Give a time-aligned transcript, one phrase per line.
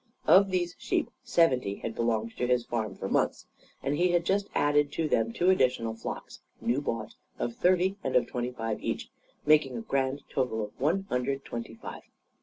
[0.25, 3.45] Of these sheep, seventy had belonged to his farm for months.
[3.83, 8.15] And he had just added to them two additional flocks, new bought, of thirty and
[8.15, 9.09] of twenty five each;
[9.45, 12.01] making a grand total of one hundred and twenty five.